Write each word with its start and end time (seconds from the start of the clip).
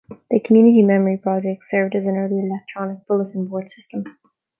The 0.31 0.39
Community 0.39 0.81
Memory 0.81 1.17
project 1.17 1.63
served 1.63 1.93
as 1.93 2.07
an 2.07 2.17
early 2.17 2.39
electronic 2.43 3.05
bulletin 3.05 3.45
board 3.45 3.69
system. 3.69 4.03